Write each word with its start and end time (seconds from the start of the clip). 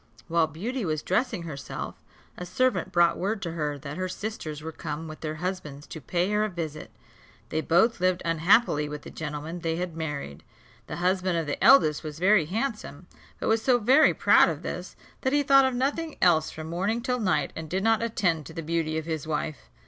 While 0.27 0.47
Beauty 0.47 0.83
was 0.83 1.03
dressing 1.03 1.43
herself, 1.43 2.01
a 2.35 2.43
servant 2.43 2.91
brought 2.91 3.19
word 3.19 3.39
to 3.43 3.51
her 3.51 3.77
that 3.77 3.97
her 3.97 4.09
sisters 4.09 4.63
were 4.63 4.71
come 4.71 5.07
with 5.07 5.19
their 5.21 5.35
husbands 5.35 5.85
to 5.85 6.01
pay 6.01 6.31
her 6.31 6.43
a 6.43 6.49
visit. 6.49 6.89
They 7.49 7.61
both 7.61 7.99
lived 7.99 8.23
unhappily 8.25 8.89
with 8.89 9.03
the 9.03 9.11
gentlemen 9.11 9.59
they 9.59 9.75
had 9.75 9.95
married. 9.95 10.43
The 10.87 10.95
husband 10.95 11.37
of 11.37 11.45
the 11.45 11.63
eldest 11.63 12.03
was 12.03 12.17
very 12.17 12.45
handsome; 12.45 13.05
but 13.39 13.47
was 13.47 13.61
so 13.61 13.77
very 13.77 14.15
proud 14.15 14.49
of 14.49 14.63
this, 14.63 14.95
that 15.21 15.33
he 15.33 15.43
thought 15.43 15.65
of 15.65 15.75
nothing 15.75 16.17
else 16.19 16.49
from 16.49 16.65
morning 16.65 17.03
till 17.03 17.19
night, 17.19 17.53
and 17.55 17.69
did 17.69 17.83
not 17.83 18.01
attend 18.01 18.47
to 18.47 18.53
the 18.55 18.63
beauty 18.63 18.97
of 18.97 19.05
his 19.05 19.27
wife. 19.27 19.69